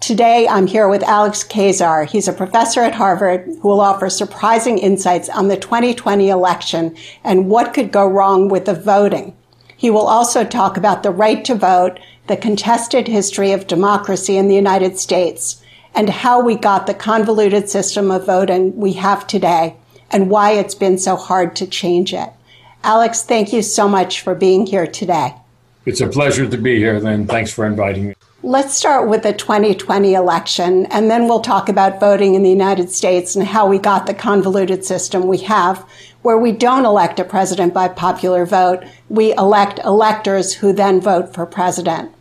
[0.00, 2.08] Today, I'm here with Alex Keyssar.
[2.08, 7.50] He's a professor at Harvard who will offer surprising insights on the 2020 election and
[7.50, 9.36] what could go wrong with the voting.
[9.76, 14.48] He will also talk about the right to vote, the contested history of democracy in
[14.48, 15.62] the United States,
[15.94, 19.76] and how we got the convoluted system of voting we have today
[20.10, 22.30] and why it's been so hard to change it.
[22.82, 25.34] Alex, thank you so much for being here today.
[25.84, 27.26] It's a pleasure to be here, Lynn.
[27.26, 28.14] Thanks for inviting me.
[28.42, 32.90] Let's start with the 2020 election, and then we'll talk about voting in the United
[32.90, 35.86] States and how we got the convoluted system we have,
[36.22, 38.82] where we don't elect a president by popular vote.
[39.10, 42.14] We elect electors who then vote for president.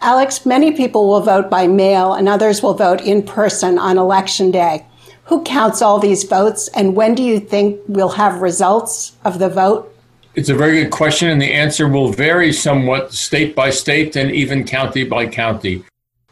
[0.00, 4.50] Alex, many people will vote by mail and others will vote in person on election
[4.50, 4.86] day.
[5.24, 9.50] Who counts all these votes, and when do you think we'll have results of the
[9.50, 9.93] vote?
[10.36, 14.32] It's a very good question, and the answer will vary somewhat state by state and
[14.32, 15.84] even county by county.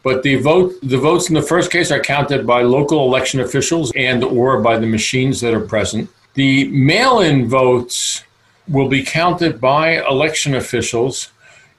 [0.03, 3.93] But the vote, the votes in the first case are counted by local election officials
[3.95, 6.09] and or by the machines that are present.
[6.33, 8.25] The mail-in votes
[8.67, 11.31] will be counted by election officials.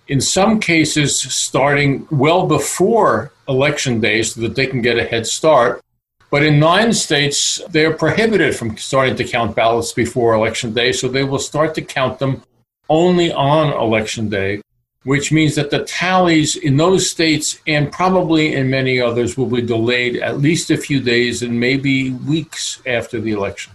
[0.08, 5.26] In some cases, starting well before election day, so that they can get a head
[5.26, 5.82] start.
[6.30, 11.08] But in nine states, they're prohibited from starting to count ballots before election day, so
[11.08, 12.42] they will start to count them
[12.88, 14.60] only on election day,
[15.04, 19.62] which means that the tallies in those states and probably in many others will be
[19.62, 23.72] delayed at least a few days and maybe weeks after the election.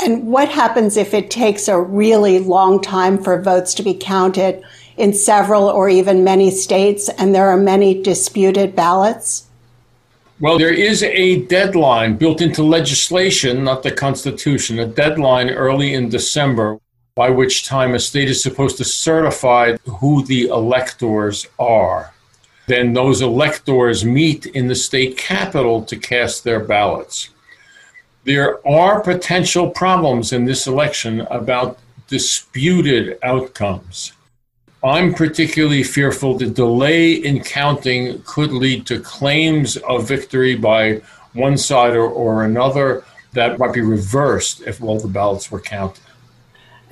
[0.00, 4.62] And what happens if it takes a really long time for votes to be counted
[4.96, 9.47] in several or even many states and there are many disputed ballots?
[10.40, 16.08] Well, there is a deadline built into legislation, not the Constitution, a deadline early in
[16.08, 16.78] December
[17.16, 22.14] by which time a state is supposed to certify who the electors are.
[22.68, 27.30] Then those electors meet in the state capital to cast their ballots.
[28.22, 34.12] There are potential problems in this election about disputed outcomes.
[34.84, 41.02] I'm particularly fearful the delay in counting could lead to claims of victory by
[41.32, 46.02] one side or, or another that might be reversed if all the ballots were counted.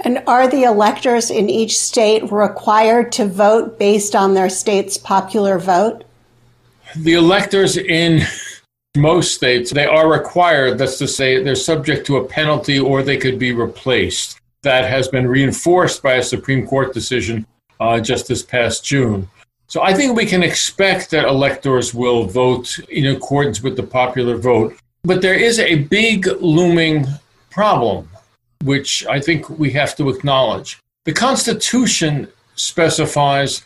[0.00, 5.58] And are the electors in each state required to vote based on their state's popular
[5.58, 6.04] vote?
[6.96, 8.22] The electors in
[8.96, 13.16] most states, they are required, that's to say, they're subject to a penalty or they
[13.16, 14.40] could be replaced.
[14.62, 17.46] That has been reinforced by a Supreme Court decision
[17.80, 19.28] uh, just this past June.
[19.68, 24.36] So I think we can expect that electors will vote in accordance with the popular
[24.36, 24.76] vote.
[25.02, 27.06] But there is a big looming
[27.50, 28.08] problem,
[28.62, 30.80] which I think we have to acknowledge.
[31.04, 33.64] The Constitution specifies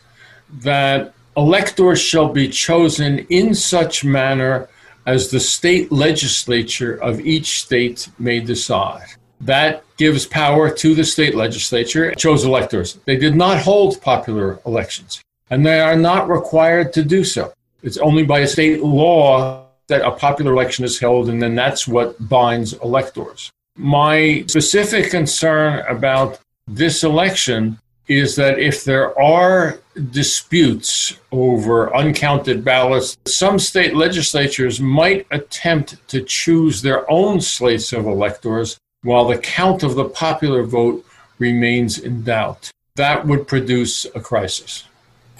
[0.59, 4.69] that electors shall be chosen in such manner
[5.05, 9.07] as the state legislature of each state may decide.
[9.41, 12.99] That gives power to the state legislature, chose electors.
[13.05, 17.53] They did not hold popular elections, and they are not required to do so.
[17.81, 21.87] It's only by a state law that a popular election is held, and then that's
[21.87, 23.51] what binds electors.
[23.75, 29.79] My specific concern about this election is that if there are
[30.11, 38.05] disputes over uncounted ballots, some state legislatures might attempt to choose their own slates of
[38.05, 41.05] electors while the count of the popular vote
[41.39, 42.69] remains in doubt.
[42.95, 44.83] That would produce a crisis.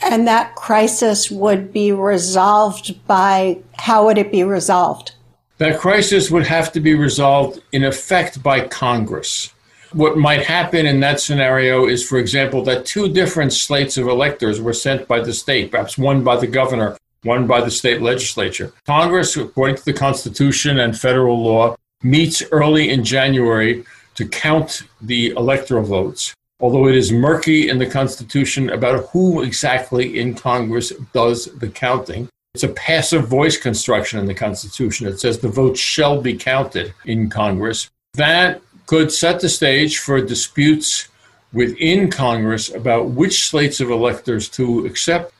[0.03, 5.13] And that crisis would be resolved by how would it be resolved?
[5.59, 9.53] That crisis would have to be resolved in effect by Congress.
[9.93, 14.59] What might happen in that scenario is, for example, that two different slates of electors
[14.59, 18.73] were sent by the state, perhaps one by the governor, one by the state legislature.
[18.87, 23.83] Congress, according to the Constitution and federal law, meets early in January
[24.15, 30.19] to count the electoral votes, although it is murky in the Constitution about who exactly
[30.19, 32.27] in Congress does the counting.
[32.53, 35.07] It's a passive voice construction in the Constitution.
[35.07, 37.89] It says the votes shall be counted in Congress.
[38.15, 41.07] That could set the stage for disputes
[41.53, 45.33] within Congress about which slates of electors to accept.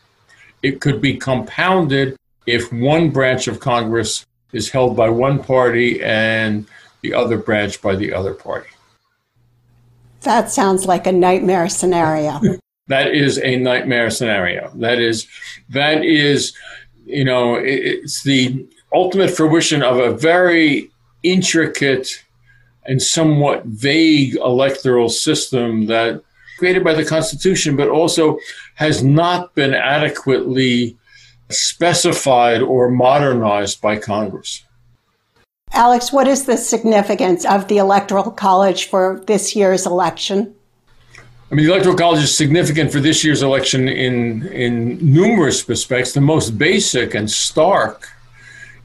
[0.63, 2.15] It could be compounded
[2.45, 6.65] if one branch of Congress is held by one party and
[7.01, 8.69] the other branch by the other party.
[10.21, 12.39] That sounds like a nightmare scenario.
[12.87, 14.71] that is a nightmare scenario.
[14.75, 15.27] That is,
[15.69, 16.53] that is,
[17.05, 20.91] you know, it's the ultimate fruition of a very
[21.23, 22.23] intricate
[22.85, 26.21] and somewhat vague electoral system that
[26.57, 28.37] created by the Constitution, but also
[28.75, 30.97] has not been adequately
[31.53, 34.63] specified or modernized by Congress.
[35.73, 40.53] Alex, what is the significance of the Electoral College for this year's election?
[41.49, 46.13] I mean, the Electoral College is significant for this year's election in, in numerous respects.
[46.13, 48.09] The most basic and stark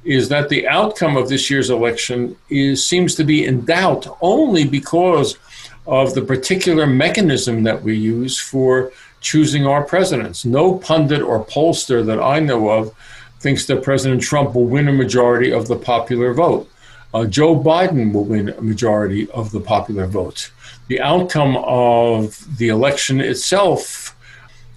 [0.04, 4.64] is that the outcome of this year's election is, seems to be in doubt only
[4.64, 5.36] because
[5.86, 8.92] of the particular mechanism that we use for
[9.26, 10.44] choosing our presidents.
[10.44, 12.94] No pundit or pollster that I know of
[13.40, 16.70] thinks that President Trump will win a majority of the popular vote.
[17.12, 20.52] Uh, Joe Biden will win a majority of the popular vote.
[20.86, 24.14] The outcome of the election itself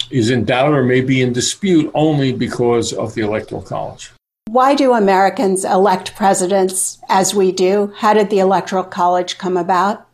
[0.09, 4.11] is in doubt or may be in dispute only because of the Electoral College.
[4.47, 7.93] Why do Americans elect presidents as we do?
[7.97, 10.08] How did the Electoral College come about?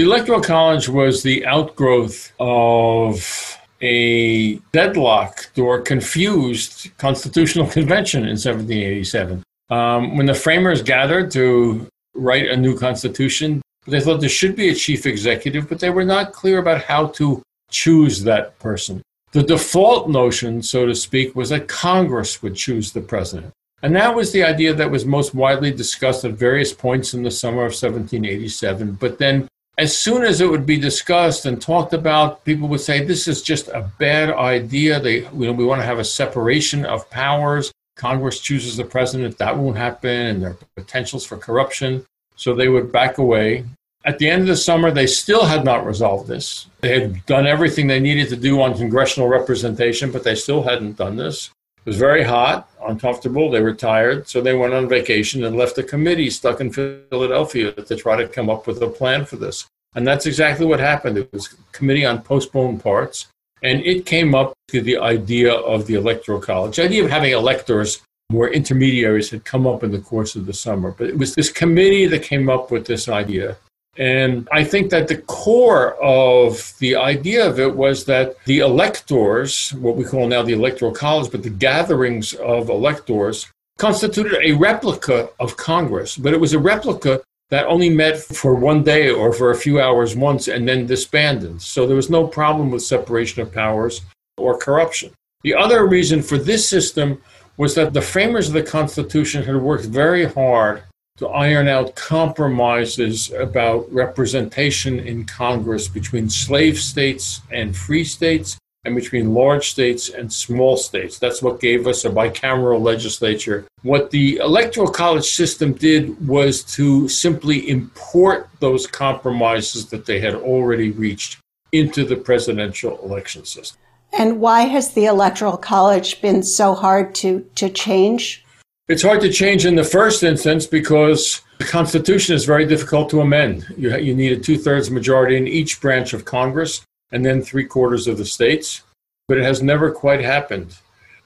[0.00, 9.42] The Electoral College was the outgrowth of a deadlocked or confused constitutional convention in 1787.
[9.68, 14.70] Um, when the framers gathered to write a new constitution, they thought there should be
[14.70, 19.02] a chief executive, but they were not clear about how to choose that person.
[19.32, 23.52] The default notion, so to speak, was that Congress would choose the president.
[23.82, 27.30] And that was the idea that was most widely discussed at various points in the
[27.30, 28.92] summer of 1787.
[28.92, 29.46] But then,
[29.78, 33.42] as soon as it would be discussed and talked about, people would say, This is
[33.42, 35.00] just a bad idea.
[35.00, 37.72] They, you know, we want to have a separation of powers.
[37.96, 39.38] Congress chooses the president.
[39.38, 40.10] That won't happen.
[40.10, 42.04] And there are potentials for corruption.
[42.36, 43.64] So they would back away.
[44.04, 46.66] At the end of the summer, they still had not resolved this.
[46.80, 50.96] They had done everything they needed to do on congressional representation, but they still hadn't
[50.96, 51.50] done this.
[51.84, 53.50] It was very hot, uncomfortable.
[53.50, 57.72] They were tired, so they went on vacation and left a committee stuck in Philadelphia
[57.72, 59.66] to try to come up with a plan for this.
[59.94, 61.16] And that's exactly what happened.
[61.16, 63.28] It was a committee on postponed parts,
[63.62, 66.76] and it came up to the idea of the electoral college.
[66.76, 70.52] The idea of having electors where intermediaries had come up in the course of the
[70.52, 70.92] summer.
[70.92, 73.56] But it was this committee that came up with this idea.
[73.96, 79.74] And I think that the core of the idea of it was that the electors,
[79.74, 83.46] what we call now the electoral college, but the gatherings of electors,
[83.78, 88.84] constituted a replica of Congress, but it was a replica that only met for one
[88.84, 91.60] day or for a few hours once and then disbanded.
[91.60, 94.02] So there was no problem with separation of powers
[94.38, 95.12] or corruption.
[95.42, 97.20] The other reason for this system
[97.56, 100.84] was that the framers of the Constitution had worked very hard
[101.20, 108.56] to iron out compromises about representation in Congress between slave states and free states
[108.86, 111.18] and between large states and small states.
[111.18, 113.66] That's what gave us a bicameral legislature.
[113.82, 120.34] What the Electoral College system did was to simply import those compromises that they had
[120.34, 121.36] already reached
[121.72, 123.78] into the presidential election system.
[124.16, 128.42] And why has the Electoral College been so hard to, to change?
[128.90, 133.20] It's hard to change in the first instance because the Constitution is very difficult to
[133.20, 133.64] amend.
[133.78, 136.82] You, you need a two thirds majority in each branch of Congress
[137.12, 138.82] and then three quarters of the states,
[139.28, 140.76] but it has never quite happened.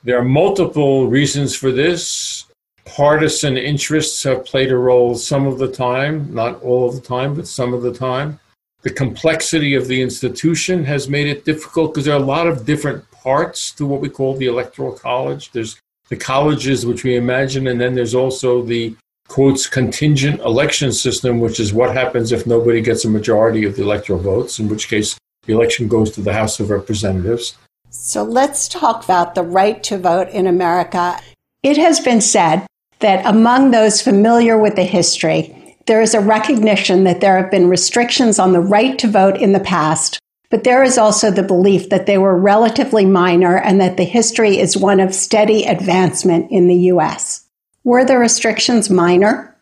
[0.03, 2.45] There are multiple reasons for this.
[2.85, 7.35] Partisan interests have played a role some of the time, not all of the time,
[7.35, 8.39] but some of the time.
[8.83, 12.67] The complexity of the institution has made it difficult because there are a lot of
[12.67, 15.51] different parts to what we call the Electoral College.
[15.51, 18.95] There's the colleges, which we imagine, and then there's also the
[19.29, 23.83] quotes contingent election system, which is what happens if nobody gets a majority of the
[23.83, 27.57] electoral votes, in which case the election goes to the House of Representatives.
[27.91, 31.19] So let's talk about the right to vote in America.
[31.63, 32.67] It has been said
[33.01, 37.69] that among those familiar with the history, there is a recognition that there have been
[37.69, 40.19] restrictions on the right to vote in the past,
[40.51, 44.59] but there is also the belief that they were relatively minor and that the history
[44.59, 47.47] is one of steady advancement in the U.S.
[47.83, 49.55] Were the restrictions minor?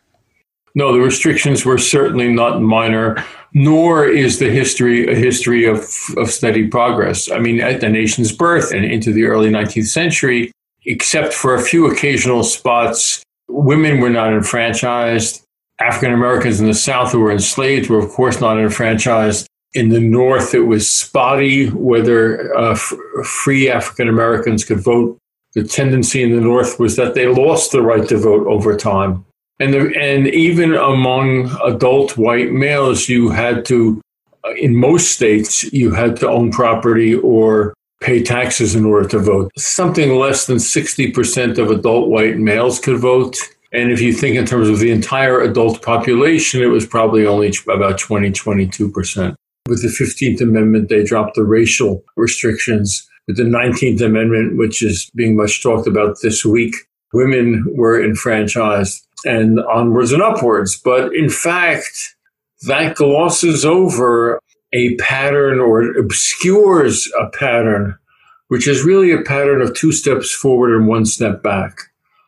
[0.75, 3.23] No, the restrictions were certainly not minor,
[3.53, 5.87] nor is the history a history of,
[6.17, 7.29] of steady progress.
[7.29, 10.51] I mean, at the nation's birth and into the early 19th century,
[10.85, 15.43] except for a few occasional spots, women were not enfranchised.
[15.79, 19.47] African Americans in the South who were enslaved were, of course, not enfranchised.
[19.73, 22.93] In the North, it was spotty whether uh, f-
[23.25, 25.17] free African Americans could vote
[25.53, 29.25] the tendency in the North was that they lost the right to vote over time.
[29.59, 34.01] And, the, and even among adult white males, you had to,
[34.57, 39.51] in most states, you had to own property or pay taxes in order to vote.
[39.57, 43.37] Something less than 60% of adult white males could vote.
[43.71, 47.53] And if you think in terms of the entire adult population, it was probably only
[47.69, 49.35] about 20, 22%.
[49.69, 53.07] With the 15th Amendment, they dropped the racial restrictions.
[53.27, 56.75] With the 19th Amendment, which is being much talked about this week,
[57.13, 60.75] women were enfranchised and onwards and upwards.
[60.75, 62.15] But in fact,
[62.63, 64.37] that glosses over
[64.73, 67.97] a pattern or obscures a pattern,
[68.49, 71.77] which is really a pattern of two steps forward and one step back.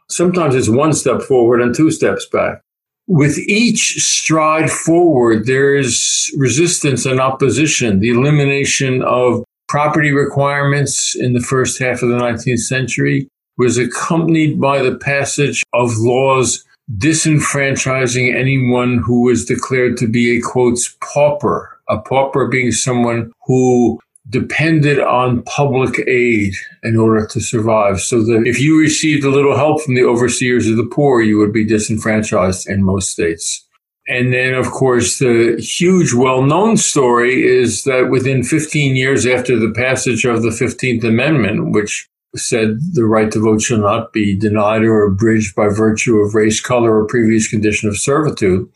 [0.08, 2.62] Sometimes it's one step forward and two steps back.
[3.08, 8.00] With each stride forward, there is resistance and opposition.
[8.00, 14.60] The elimination of property requirements in the first half of the 19th century was accompanied
[14.60, 16.66] by the passage of laws
[16.98, 24.00] disenfranchising anyone who was declared to be a quotes pauper, a pauper being someone who
[24.30, 26.54] depended on public aid
[26.84, 28.02] in order to survive.
[28.02, 31.38] So that if you received a little help from the overseers of the poor, you
[31.38, 33.66] would be disenfranchised in most states.
[34.08, 39.58] And then, of course, the huge well known story is that within 15 years after
[39.58, 44.38] the passage of the 15th Amendment, which said the right to vote shall not be
[44.38, 48.70] denied or abridged by virtue of race, color, or previous condition of servitude.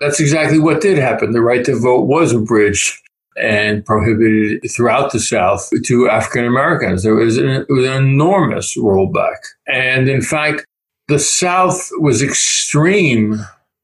[0.00, 1.32] That's exactly what did happen.
[1.32, 3.00] The right to vote was abridged
[3.36, 7.02] and prohibited throughout the South to African Americans.
[7.02, 9.36] There was an, was an enormous rollback.
[9.66, 10.64] And in fact,
[11.08, 13.40] the South was extreme,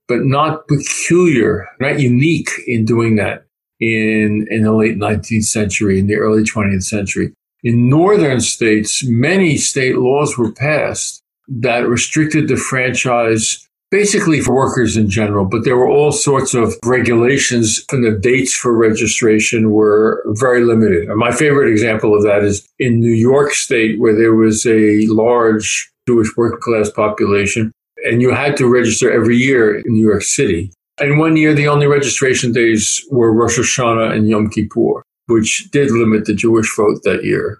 [0.09, 3.44] but not peculiar, not unique in doing that
[3.80, 7.32] in, in the late 19th century, in the early 20th century.
[7.62, 13.62] In northern states, many state laws were passed that restricted the franchise
[13.92, 18.52] basically for workers in general, but there were all sorts of regulations and the dates
[18.52, 21.08] for registration were very limited.
[21.08, 25.06] And my favorite example of that is in New York State, where there was a
[25.06, 27.70] large Jewish working class population,
[28.04, 30.72] and you had to register every year in New York City.
[30.99, 35.90] And one year, the only registration days were Rosh Hashanah and Yom Kippur which did
[35.90, 37.58] limit the Jewish vote that year.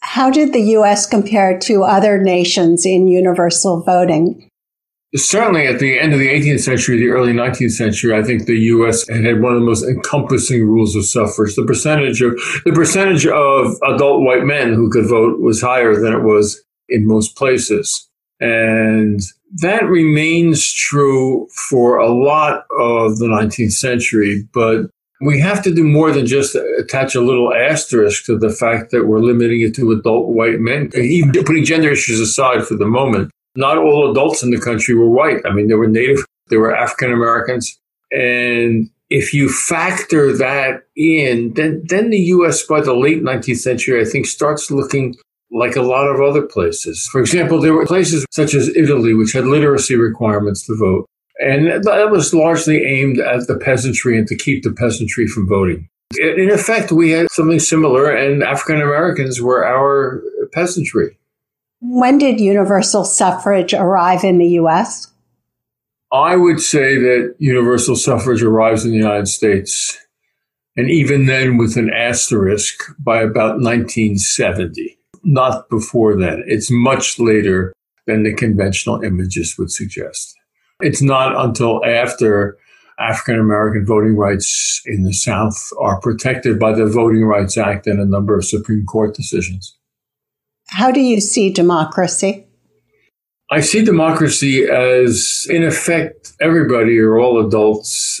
[0.00, 1.06] How did the U.S.
[1.06, 4.48] compare to other nations in universal voting?
[5.16, 8.58] Certainly at the end of the 18th century, the early 19th century, I think the
[8.58, 9.06] U.S.
[9.08, 11.54] had one of the most encompassing rules of suffrage.
[11.54, 12.32] The percentage of,
[12.64, 17.06] the percentage of adult white men who could vote was higher than it was in
[17.06, 18.08] most places.
[18.40, 19.20] And
[19.62, 24.90] that remains true for a lot of the 19th century, but
[25.20, 29.06] we have to do more than just attach a little asterisk to the fact that
[29.06, 30.90] we're limiting it to adult white men.
[30.96, 35.10] Even putting gender issues aside for the moment, not all adults in the country were
[35.10, 35.40] white.
[35.46, 37.78] I mean, there were Native, there were African Americans.
[38.10, 44.00] And if you factor that in, then, then the US by the late 19th century,
[44.00, 45.16] I think, starts looking
[45.50, 47.08] like a lot of other places.
[47.12, 51.06] For example, there were places such as Italy, which had literacy requirements to vote.
[51.38, 55.88] And that was largely aimed at the peasantry and to keep the peasantry from voting.
[56.20, 61.16] In effect, we had something similar, and African Americans were our peasantry.
[61.86, 65.12] When did universal suffrage arrive in the U.S.?
[66.10, 69.98] I would say that universal suffrage arrives in the United States,
[70.78, 74.98] and even then with an asterisk, by about 1970.
[75.24, 76.42] Not before then.
[76.46, 77.74] It's much later
[78.06, 80.34] than the conventional images would suggest.
[80.80, 82.56] It's not until after
[82.98, 88.00] African American voting rights in the South are protected by the Voting Rights Act and
[88.00, 89.76] a number of Supreme Court decisions.
[90.74, 92.44] How do you see democracy?
[93.48, 98.20] I see democracy as, in effect, everybody or all adults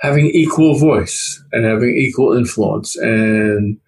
[0.00, 2.94] having equal voice and having equal influence.
[2.96, 3.78] And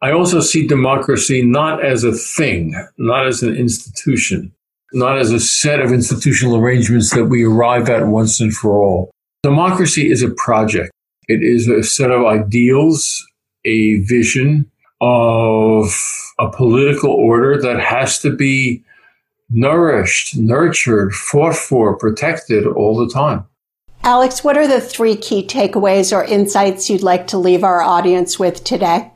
[0.00, 4.54] I also see democracy not as a thing, not as an institution,
[4.94, 9.10] not as a set of institutional arrangements that we arrive at once and for all.
[9.42, 10.90] Democracy is a project.
[11.28, 13.22] It is a set of ideals,
[13.66, 15.92] a vision of
[16.38, 18.82] a political order that has to be
[19.50, 23.44] nourished, nurtured, fought for, protected all the time.
[24.02, 28.38] Alex, what are the three key takeaways or insights you'd like to leave our audience
[28.38, 29.10] with today?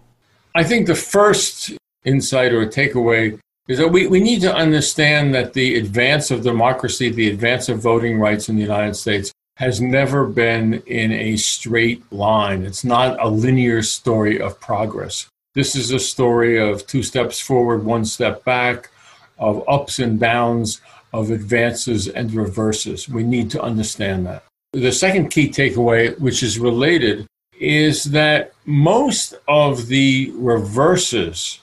[0.55, 1.73] I think the first
[2.05, 7.09] insight or takeaway is that we, we need to understand that the advance of democracy,
[7.09, 12.03] the advance of voting rights in the United States has never been in a straight
[12.13, 12.65] line.
[12.65, 15.29] It's not a linear story of progress.
[15.55, 18.91] This is a story of two steps forward, one step back,
[19.39, 20.81] of ups and downs,
[21.13, 23.09] of advances and reverses.
[23.09, 24.45] We need to understand that.
[24.73, 27.27] The second key takeaway, which is related,
[27.61, 31.61] is that most of the reverses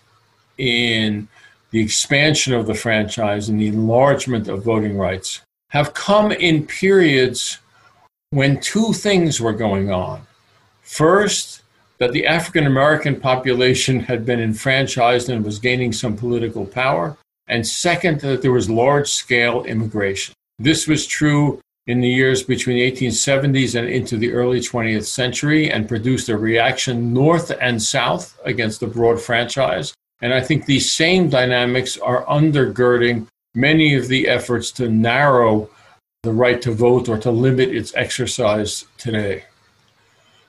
[0.57, 1.27] in
[1.71, 7.57] the expansion of the franchise and the enlargement of voting rights have come in periods
[8.29, 10.21] when two things were going on.
[10.81, 11.60] First,
[12.01, 17.15] that the African American population had been enfranchised and was gaining some political power.
[17.47, 20.33] And second, that there was large scale immigration.
[20.57, 25.69] This was true in the years between the 1870s and into the early 20th century
[25.69, 29.93] and produced a reaction north and south against the broad franchise.
[30.23, 35.69] And I think these same dynamics are undergirding many of the efforts to narrow
[36.23, 39.43] the right to vote or to limit its exercise today.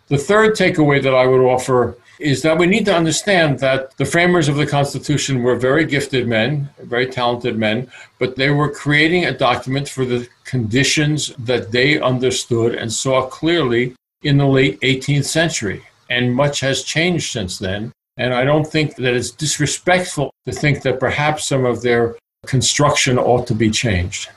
[0.09, 4.05] The third takeaway that I would offer is that we need to understand that the
[4.05, 9.25] framers of the Constitution were very gifted men, very talented men, but they were creating
[9.25, 15.25] a document for the conditions that they understood and saw clearly in the late 18th
[15.25, 15.83] century.
[16.11, 17.91] And much has changed since then.
[18.19, 22.17] And I don't think that it's disrespectful to think that perhaps some of their
[22.47, 24.29] construction ought to be changed.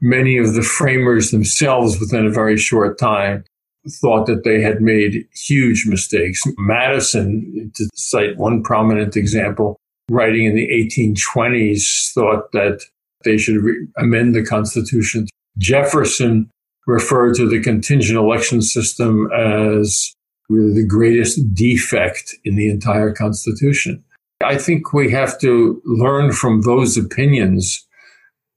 [0.00, 3.44] Many of the framers themselves, within a very short time,
[3.88, 6.42] thought that they had made huge mistakes.
[6.58, 9.76] Madison, to cite one prominent example,
[10.10, 12.80] writing in the 1820s, thought that
[13.24, 15.26] they should re- amend the Constitution.
[15.58, 16.50] Jefferson
[16.86, 20.14] referred to the contingent election system as
[20.48, 24.04] really the greatest defect in the entire Constitution.
[24.42, 27.86] I think we have to learn from those opinions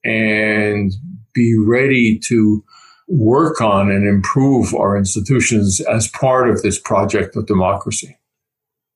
[0.03, 0.91] and
[1.34, 2.63] be ready to
[3.07, 8.17] work on and improve our institutions as part of this project of democracy.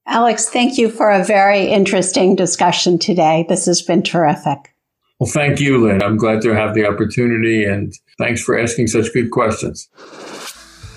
[0.07, 3.45] Alex, thank you for a very interesting discussion today.
[3.47, 4.75] This has been terrific.
[5.19, 6.01] Well, thank you, Lynn.
[6.01, 9.87] I'm glad to have the opportunity and thanks for asking such good questions.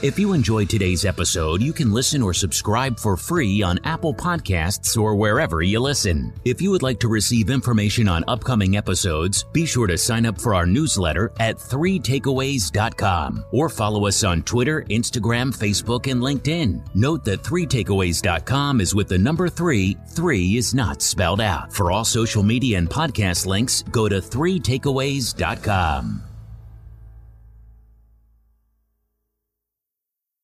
[0.05, 5.01] If you enjoyed today's episode, you can listen or subscribe for free on Apple Podcasts
[5.01, 6.35] or wherever you listen.
[6.45, 10.39] If you would like to receive information on upcoming episodes, be sure to sign up
[10.39, 16.83] for our newsletter at 3takeaways.com or follow us on Twitter, Instagram, Facebook, and LinkedIn.
[16.95, 21.73] Note that 3takeaways.com is with the number 3, 3 is not spelled out.
[21.73, 26.34] For all social media and podcast links, go to 3takeaways.com.